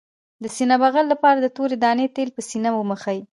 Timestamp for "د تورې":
1.41-1.75